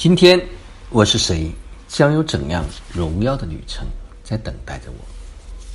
[0.00, 0.40] 今天
[0.88, 1.52] 我是谁？
[1.86, 3.86] 将有怎样荣耀的旅程
[4.24, 5.04] 在等待着我？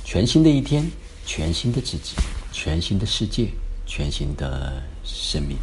[0.02, 0.90] 全新的一天，
[1.24, 2.16] 全新的自己，
[2.50, 3.48] 全新的世界，
[3.86, 5.56] 全新的生命。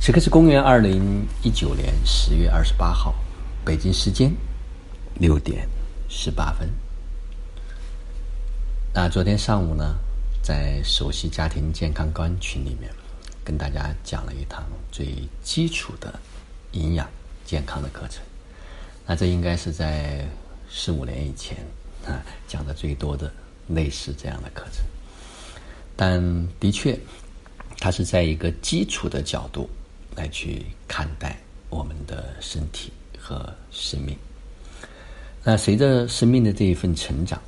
[0.00, 3.14] 此刻是公元二零一九年十月二十八号，
[3.66, 4.32] 北京时间
[5.16, 5.68] 六点
[6.08, 6.72] 十八分。
[8.94, 9.94] 那昨天上午呢，
[10.40, 12.90] 在首席家庭健康官群里面，
[13.44, 16.18] 跟大家讲了一堂最基础的
[16.72, 17.06] 营养
[17.48, 18.22] 健康的课程。
[19.06, 20.22] 那这应该是在
[20.70, 21.56] 四五年以前
[22.06, 23.32] 啊讲的最多的
[23.68, 24.84] 类似这样的课程，
[25.96, 26.20] 但
[26.60, 26.98] 的确，
[27.80, 29.66] 它是在一个基础的角度
[30.14, 31.38] 来去看待
[31.70, 34.14] 我们的身体和生命。
[35.42, 37.40] 那随着生命的这一份成长，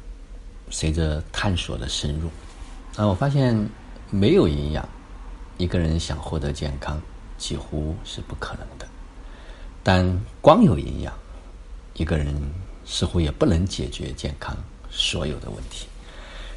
[0.71, 2.29] 随着探索的深入，
[2.97, 3.55] 啊，我发现
[4.09, 4.89] 没有营养，
[5.59, 6.99] 一个人想获得健康
[7.37, 8.89] 几乎是不可能的。
[9.83, 11.13] 但光有营养，
[11.95, 12.35] 一个人
[12.85, 14.57] 似乎也不能解决健康
[14.91, 15.87] 所有的问题，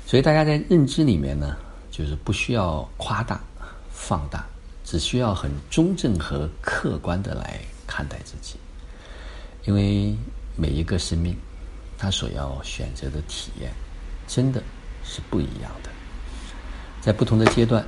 [0.05, 1.55] 所以大家在认知里面呢，
[1.89, 3.41] 就是不需要夸大、
[3.91, 4.45] 放大，
[4.83, 8.55] 只需要很中正和客观的来看待自己，
[9.65, 10.15] 因为
[10.57, 11.35] 每一个生命，
[11.97, 13.71] 他所要选择的体验，
[14.27, 14.61] 真的
[15.03, 15.89] 是不一样的，
[16.99, 17.81] 在不同的阶段，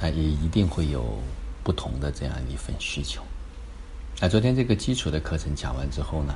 [0.00, 1.20] 啊，也一定会有
[1.64, 3.22] 不同的这样一份需求。
[4.20, 6.34] 啊，昨天这个基础的课程讲完之后呢。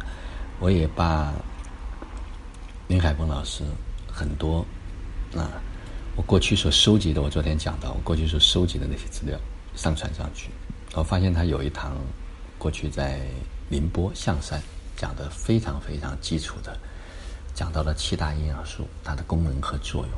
[0.62, 1.33] 我也把
[2.87, 3.64] 林海峰老师
[4.06, 4.59] 很多
[5.34, 5.48] 啊，
[6.14, 9.39] 我过去所收集的，我昨天讲到，我过去所收集的那些资料
[9.75, 10.50] 上传上去。
[10.92, 11.97] 我发现他有一堂
[12.59, 13.20] 过去在
[13.70, 14.62] 宁波象山
[14.98, 16.78] 讲的非常非常基础的，
[17.55, 20.12] 讲到了七大营养素它的功能和作用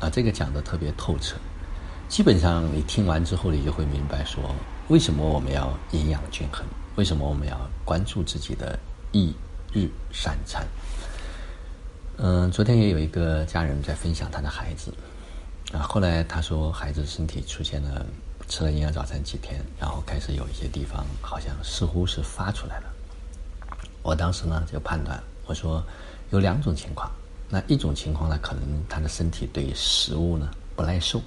[0.00, 1.36] 啊，这个讲的特别透彻。
[2.08, 4.52] 基本上你听完之后，你就会明白说，
[4.88, 8.78] 为什么我们要营养均衡，为什么我们要关注自己的
[9.12, 9.34] 一。
[9.72, 10.66] 日三餐。
[12.16, 14.92] 嗯，昨天也有一个家人在分享他的孩子，
[15.72, 18.04] 啊，后来他说孩子身体出现了
[18.48, 22.92] 吃了营养早餐几天，然后开始有一些地方好像似乎是发出来了。
[24.02, 25.80] 我当时呢就判断，我说
[26.30, 27.08] 有两种情况，
[27.48, 31.22] 那一种情况呢，可能他的身体对食物呢不耐受，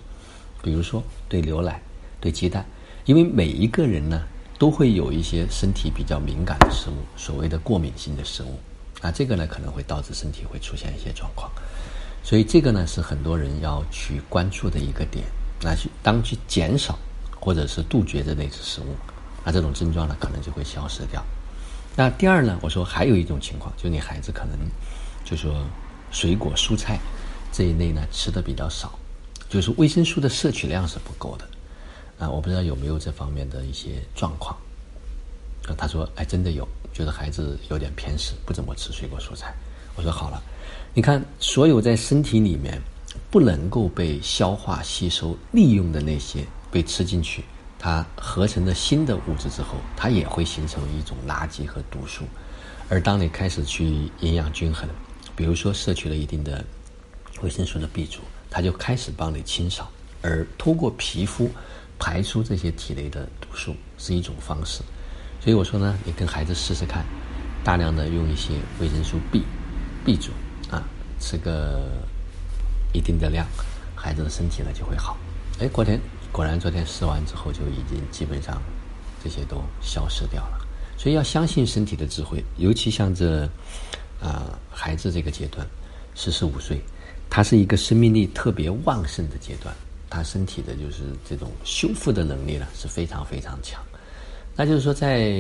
[0.62, 1.82] 比如说对牛奶、
[2.20, 2.66] 对鸡蛋，
[3.06, 4.22] 因为每一个人呢。
[4.64, 8.58] 都会有一些身体比较敏感的食物，所谓的过敏性的食物，
[9.02, 11.52] 啊，这个呢可能会导致身体会出现一些状况，
[12.24, 15.26] 所以这个呢是很多人要去关注的一个点。
[15.62, 16.98] 那去当去减少
[17.42, 18.96] 或者是杜绝这类食物，
[19.44, 21.22] 那这种症状呢可能就会消失掉。
[21.98, 24.58] 那第二呢，我说还有一种情况，就你孩子可能
[25.26, 25.54] 就说
[26.10, 26.98] 水果蔬菜
[27.52, 28.98] 这一类呢吃的比较少，
[29.50, 31.50] 就是维生素的摄取量是不够的。
[32.20, 34.56] 啊，我不知道有没有这方面的一些状况。
[35.68, 39.54] 啊，他说：“哎，真的有，觉得孩子有点偏食，不怎么吃水果蔬菜。”
[39.96, 40.42] 我说：“好了，
[40.94, 42.82] 你看，所有在身体里面
[43.32, 47.46] 不能够被消化吸收利用的那些被吃进去，
[47.80, 52.26] 它合成了新的物质之后，它也会形成一种垃圾和毒素。
[52.90, 54.90] 而当你开始去营养均衡，
[55.36, 56.64] 比如说摄取了一定的
[57.42, 58.20] 维生素的 B 族，
[58.50, 59.90] 它就开始帮你清扫，
[60.22, 61.50] 而通过皮肤。”
[62.00, 64.82] 排出这些体内的毒素是一种方式，
[65.40, 67.06] 所以我说呢，你跟孩子试试看，
[67.64, 70.32] 大量的用一些维生素 B，B 族
[70.70, 70.84] 啊，
[71.20, 71.90] 吃个
[72.94, 73.48] 一定的量，
[73.96, 75.18] 孩子的身体呢就会好。
[75.60, 76.00] 哎，昨天
[76.32, 78.62] 果然昨天试完之后就已经基本上
[79.24, 80.60] 这些都消失掉了。
[80.98, 83.44] 所以要相信身体的智慧，尤其像这
[84.22, 85.66] 啊孩子这个阶段，
[86.16, 86.82] 十四五岁，
[87.30, 89.74] 他是一个生命力特别旺盛的阶段。
[90.14, 90.76] 他身体的。
[90.76, 93.82] 就是这种修复的能力呢是非常非常强，
[94.56, 95.34] 那就是说，在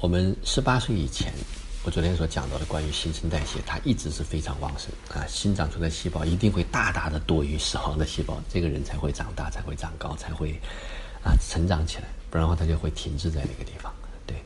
[0.00, 1.32] 我们十八岁以前，
[1.84, 7.18] 我昨天所讲到的关于新陈代谢，它一直是非常旺盛啊，新长出的细胞一定会大大的。
[7.20, 10.52] 多于死亡的细胞，这个人才会长大，才会长高，才会
[11.24, 13.92] 啊成长起来，不然的话他就会停滞在那个地方。
[14.26, 14.36] 对，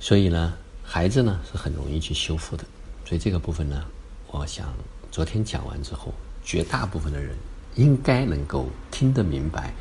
[0.00, 2.64] 所以呢，孩子呢是很容易去修复的，
[3.06, 3.84] 所以这个部分呢，
[4.28, 4.74] 我想
[5.10, 6.12] 昨天讲完之后，
[6.44, 7.34] 绝大部分的人。
[7.76, 9.72] 应该能够听得明白，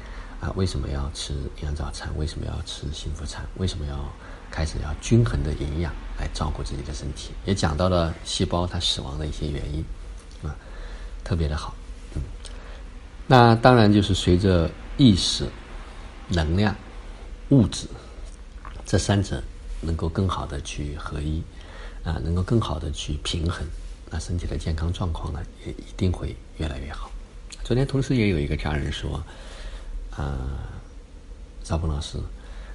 [0.42, 2.10] 啊，为什么要吃营养早餐？
[2.18, 3.45] 为什么要吃幸福餐？
[3.57, 4.12] 为什么要
[4.50, 7.31] 开始要均衡的营养来照顾自己的身体？
[7.45, 9.86] 也讲到了细胞它死亡的一些原因，
[10.42, 10.56] 啊，
[11.24, 11.75] 特别的好。
[12.16, 12.22] 嗯，
[13.28, 15.48] 那当然就是随着意识、
[16.28, 16.75] 能量、
[17.50, 17.88] 物质
[18.86, 19.42] 这三者
[19.81, 21.44] 能够更好的去合一，
[22.04, 23.63] 啊，能够更好的去平衡，
[24.10, 27.10] 那身体的健康状况呢，也一定会越来越好。
[27.63, 29.24] 昨天同时也有一个家人说
[30.12, 30.36] ：“啊，
[31.63, 32.18] 赵鹏老师，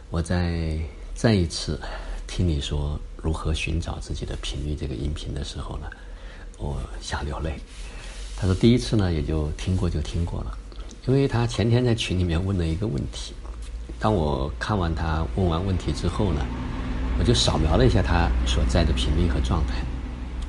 [0.09, 0.79] 我在
[1.15, 1.79] 再一次
[2.27, 5.91] 听你说如何寻找自己的频率这个音频的时候呢，
[6.57, 7.61] 我想流泪。
[8.35, 10.57] 他说第一次呢也就听过就听过了，
[11.07, 13.35] 因为他前天在群里面问了一个问题，
[14.01, 16.41] 当我看完他问完问题之后呢，
[17.19, 19.75] 我就扫描了一下他所在的频率和状态。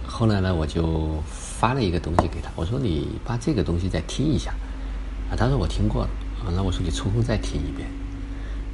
[0.08, 1.22] 后来呢，我就
[1.60, 4.52] 发了一个东西给他，我说你把这个东西再听一下。
[5.30, 6.10] 啊，他说我听过了。
[6.40, 7.86] 啊，那我说你抽空再听一遍，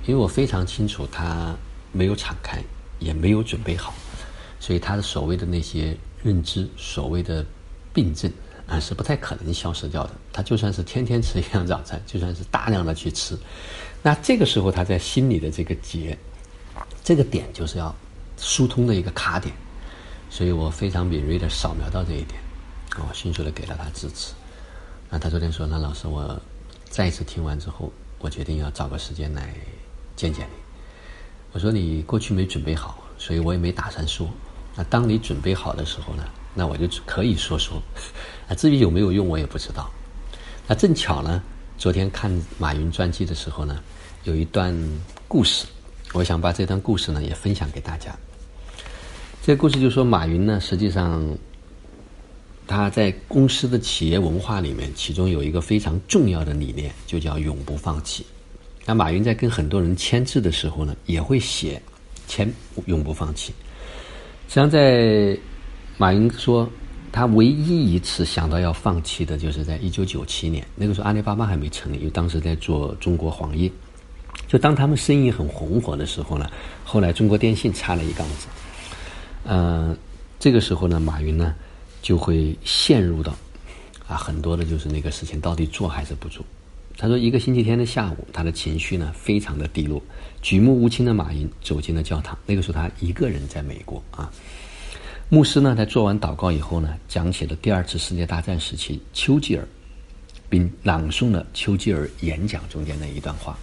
[0.06, 1.56] 因为我非常清楚他
[1.92, 2.62] 没有敞开，
[3.00, 3.92] 也没有准备好，
[4.60, 7.44] 所以他的所谓的那些认知、所谓的
[7.92, 8.32] 病症
[8.68, 10.12] 啊，是不太可能消失掉的。
[10.32, 13.36] 他就算是天天吃营养早餐，就算是大量的去吃，
[14.04, 16.16] 那这个时候他在心里的这个结，
[17.04, 17.94] 这个点就是要
[18.38, 19.52] 疏通的一个卡点。
[20.30, 22.40] 所以我非常敏锐的扫描到这一点，
[23.00, 24.34] 我迅速的给了他支持。
[25.10, 26.40] 那他昨天说：“那老师，我
[26.90, 29.54] 再一次听完之后，我决定要找个时间来
[30.16, 30.54] 见见你。”
[31.54, 34.28] 我说：“你过去没准备好，所以我也没打算说。
[34.76, 37.82] 那当你准备好的时候呢，那我就可以说说。
[38.50, 39.90] 啊，至于有没有用，我也不知道。
[40.68, 41.42] 那正巧呢，
[41.78, 43.80] 昨天看马云传记的时候呢，
[44.24, 44.76] 有一段
[45.28, 45.66] 故事，
[46.14, 48.14] 我想把这段故事呢也分享给大家。”
[49.42, 51.24] 这个故事就说，马云呢，实际上
[52.68, 58.26] 他在公司的企业文化里面，其中有一个非常重要的理念，就叫永不放弃。
[58.86, 61.82] 那马云在跟很多人签字的时候呢，也会写
[62.28, 62.52] 签
[62.86, 63.54] 永不放弃。
[64.48, 65.38] 实际上，在
[65.98, 66.70] 马云说
[67.12, 73.72] 他唯一一次想到要放弃的，就是在一九九七年，那个时候阿里巴巴还没成立，因为当时在做中国黄页。
[74.48, 76.50] 就当他们生意很红火的时候呢，
[76.84, 78.48] 后来中国电信插了一杠子。
[79.46, 79.98] 嗯，
[80.40, 81.56] 这个时候呢，马云呢
[82.06, 83.36] 就会陷入到
[84.08, 86.46] 啊很多的，就是那个事情到底做还是不做。
[86.96, 90.00] 他说，一个星期天的下午，他的情绪呢非常的低落，
[90.40, 92.38] 举目无亲的马云走进了教堂。
[92.46, 94.32] 那个时候他一个人在美国啊。
[95.30, 99.68] 牧师呢在做完祷告以后呢，讲起了第二次世界大战时期丘吉尔，
[100.48, 103.58] 并朗诵了丘吉尔演讲中间的一段话。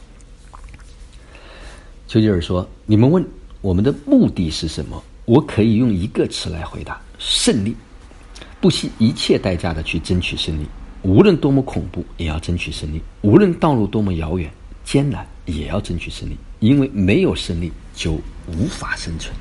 [2.08, 3.24] 丘吉尔说：“你们问
[3.60, 7.76] 我们的目的是什么？”我可以用一个词来回答：胜利。
[8.62, 10.64] 不惜一切代价的去争取胜利，
[11.02, 14.48] 无论多么恐怖，也要争取胜利；无论道路多么遥远、
[14.84, 16.36] 艰难，也要争取胜利。
[16.60, 18.12] 因为没有胜利，就
[18.46, 19.34] 无法生存。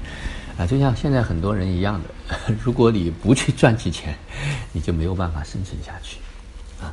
[0.57, 2.09] 啊，就像现在很多人一样的，
[2.65, 4.17] 如果你不去赚取钱，
[4.73, 6.17] 你就没有办法生存下去。
[6.81, 6.91] 啊，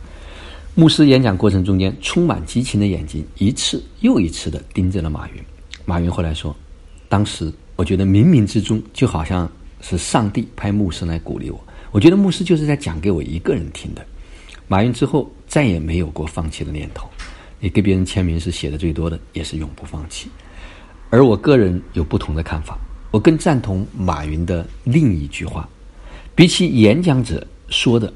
[0.74, 5.42] 牧师演讲过程中间，充满激情的眼睛一次又一次的盯着了马云。
[5.86, 6.54] 马云后来说，
[7.08, 7.50] 当时。
[7.78, 9.48] 我觉得冥冥之中就好像
[9.82, 11.64] 是上帝派牧师来鼓励我。
[11.90, 14.04] 我觉得牧师就是在讲给我一个人听的。
[14.66, 17.08] 马云之后再也没有过放弃的念头。
[17.60, 20.28] 你给别人签名是写的最多的，也是永不放弃。
[21.10, 22.78] 而我个人有不同的看法，
[23.10, 25.68] 我更赞同马云的另一句话：
[26.34, 28.12] 比起演讲者说的，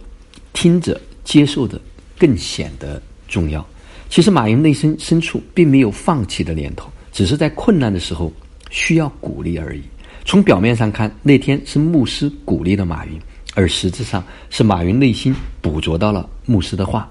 [0.53, 1.81] 听者接受的
[2.19, 3.67] 更显得重要。
[4.09, 8.33] 其实马云内心深处并没有放弃的念头，只是在困难的时候。
[8.75, 9.83] 需要鼓励而已。
[10.25, 13.21] 从表面上看，那天是牧师鼓励了马云，
[13.55, 17.11] 而实质上是马云内心捕捉到了牧师的话。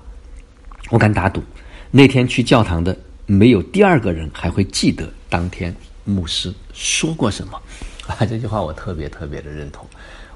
[0.89, 1.41] 我敢打赌，
[1.89, 5.73] 那天去教堂的没有第二个人还会记得当天
[6.03, 7.61] 牧师说过什么。
[8.07, 9.85] 啊， 这句话我特别特别的认同。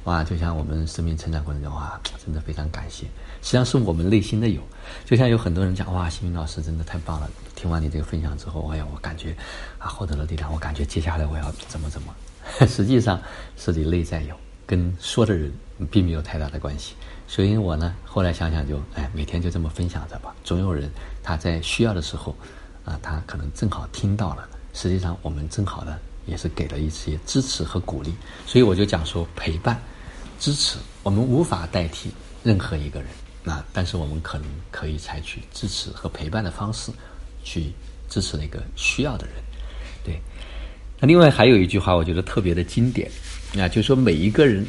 [0.05, 3.05] 哇，就像我们生命成长过程中，哇，真的非常感谢。
[3.41, 4.61] 实际上是我们内心的有，
[5.03, 7.29] 就像有很多人讲，哇，新云老师真的太棒了。
[7.55, 9.35] 听完你这个分享之后，哎呀，我感觉
[9.79, 10.53] 啊，获得了力量。
[10.53, 12.15] 我感觉接下来我要怎么怎么。
[12.67, 13.19] 实际上
[13.57, 14.35] 是你内在有，
[14.67, 15.51] 跟说的人
[15.91, 16.95] 并没有太大的关系。
[17.27, 20.35] 所以我呢，后来想想就，哎，每天就这么分享着吧。
[20.43, 20.89] 总有人
[21.23, 22.35] 他在需要的时候，
[22.83, 24.47] 啊，他可能正好听到了。
[24.73, 28.13] 实际上我们正好呢，也是给了一些支持和鼓励。
[28.45, 29.79] 所以我就讲说，陪伴、
[30.39, 32.11] 支持，我们无法代替
[32.43, 33.09] 任何一个人。
[33.43, 36.91] 那但是我们可能可以采取支持和陪伴的方式，
[37.43, 37.71] 去
[38.09, 39.35] 支持那个需要的人，
[40.03, 40.19] 对。
[40.99, 43.09] 那另外还有一句话，我觉得特别的经典，
[43.57, 44.65] 啊，就是说每一个人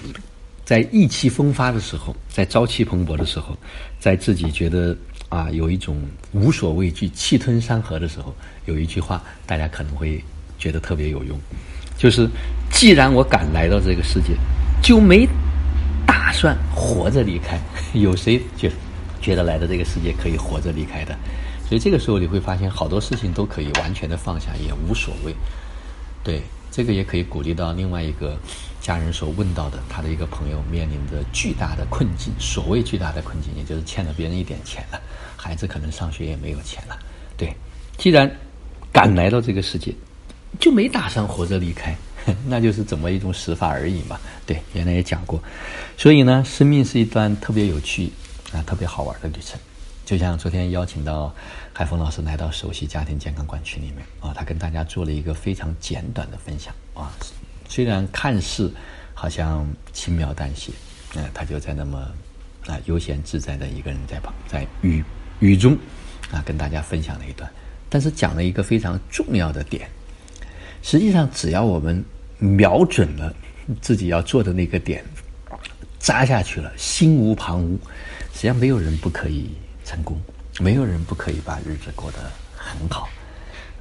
[0.67, 3.57] 在意气风发的时候，在朝气蓬勃的时候，
[3.99, 4.95] 在自己觉得
[5.31, 5.97] 啊有一种
[6.33, 8.35] 无所畏惧、气吞山河的时候，
[8.67, 10.23] 有一句话大家可能会
[10.59, 11.41] 觉得特别有用，
[11.97, 12.29] 就是
[12.71, 14.35] 既然我敢来到这个世界，
[14.83, 15.27] 就没。
[16.05, 17.59] 打算活着离开，
[17.93, 18.71] 有谁觉
[19.21, 21.17] 觉得来到这个世界可以活着离开的？
[21.69, 25.35] 所以这个时候你会发现，好多事情都可以完全的放下，也无所谓。
[26.25, 28.37] 对，这个也可以鼓励到另外一个
[28.87, 32.33] 家人所问到的，他的一个朋友面临着巨大的困境。
[32.39, 35.01] 所谓巨大的困境，也就是欠了别人一点钱了，
[35.37, 36.97] 孩子可能上学也没有钱了。
[37.37, 37.53] 对，
[37.99, 38.31] 既然
[38.93, 39.93] 敢来到这个世界，
[40.61, 41.97] 就没打算活着离开。
[42.47, 44.21] 那就是怎么一种死法而已嘛。
[44.47, 45.43] 对，原来也讲过。
[45.99, 48.13] 所以呢，生命是一段特别有趣
[48.53, 49.59] 啊、特别好玩的旅程。
[50.05, 51.35] 就像昨天邀请到
[51.73, 57.11] 海峰老师来到首席家庭健康馆群里面啊，他跟大家做了一个非常简短的分享啊。
[57.69, 58.73] 虽然看似
[59.15, 60.73] 好像轻描淡写，
[61.15, 61.99] 嗯、他就在那么
[62.67, 65.03] 啊悠闲自在的一个人在旁在雨
[65.41, 65.77] 雨中
[66.31, 67.51] 啊跟大家分享了一段，
[67.89, 69.89] 但是讲了一个非常重要的点。
[70.83, 72.05] 实际上，只要我们
[72.39, 73.35] 瞄准了
[73.81, 75.05] 自己要做的那个点，
[75.99, 77.79] 扎下去了，心无旁骛，
[78.33, 79.51] 实际上没有人不可以
[79.85, 80.21] 成功，
[80.61, 82.19] 没有人不可以把日子过得
[82.57, 83.09] 很好。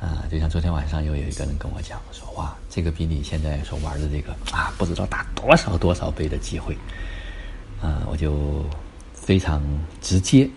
[0.05, 6.77] 啊、就像昨天晚上又有一个人跟我讲说，哇，这个比你现在所玩的这个啊，不知道大多少多少倍的机会。
[7.81, 8.63] 啊、我就
[9.13, 9.61] 非常
[10.01, 10.47] 直接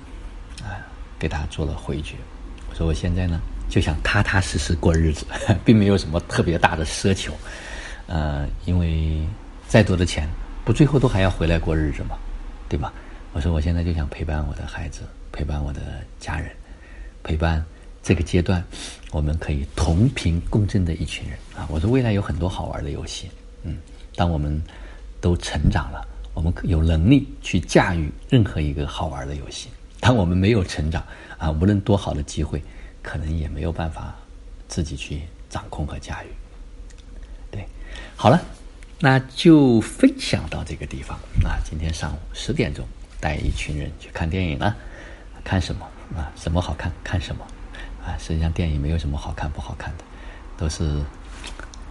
[0.63, 0.77] 啊、
[1.19, 2.15] 给他做了回绝。
[2.69, 3.41] 我说我现在呢
[3.71, 5.25] 就想踏踏实实过日子，
[5.65, 7.33] 并没有什么特别大的奢求。
[8.07, 9.27] 呃，因为
[9.67, 10.29] 再多的钱，
[10.65, 12.19] 不最后都还要回来过日子嘛，
[12.69, 12.93] 对吧？
[13.33, 15.01] 我说我现在就想陪伴我的孩子，
[15.33, 15.81] 陪伴我的
[16.19, 16.51] 家人，
[17.23, 17.65] 陪伴
[18.09, 18.65] 这个阶段
[19.11, 21.69] 我们可以同频共振的一群人啊！
[21.71, 23.29] 我说未来有很多好玩的游戏，
[23.65, 23.77] 嗯，
[24.17, 24.63] 当我们
[25.21, 29.69] 都成长了，我们有能力去驾驭任何一个好玩的游戏。
[30.01, 31.05] 当我们没有成长
[31.37, 32.63] 啊，无论多好的机会，
[33.03, 34.17] 可能也没有办法
[34.69, 36.29] 自己去掌控和驾驭。
[37.51, 37.63] 对，
[38.17, 38.43] 好了，
[39.01, 41.61] 那就分享到这个地方啊。
[41.63, 42.89] 今天上午十点钟，
[43.21, 44.75] 带一群人去看电影了。
[45.45, 45.87] 看什么
[46.17, 46.33] 啊？
[46.37, 47.47] 什么好看看什么
[48.05, 48.17] 啊？
[48.19, 50.05] 实际上电影没有什么好看不好看的，
[50.57, 51.01] 都是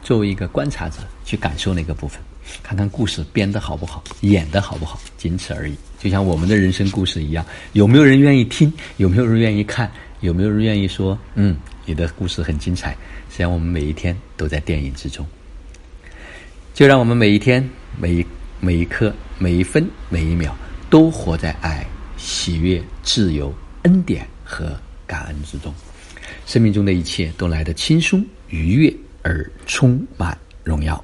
[0.01, 2.21] 作为一个观察者去感受那个部分，
[2.63, 5.75] 看看故事编得好不好，演得好不好，仅此而已。
[5.99, 8.71] 就像我们的人生故事一样，有没有人愿意听？
[8.97, 9.91] 有没有人愿意看？
[10.21, 11.17] 有没有人愿意说？
[11.35, 12.91] 嗯，你的故事很精彩。
[13.29, 15.25] 实际上，我们每一天都在电影之中。
[16.73, 17.67] 就让我们每一天、
[17.99, 18.25] 每一
[18.59, 20.55] 每一刻、每一分、每一秒，
[20.89, 21.85] 都活在爱、
[22.17, 25.73] 喜悦、自由、恩典和感恩之中。
[26.47, 31.03] 生命中的一切都来得轻松、愉悦而充满荣耀。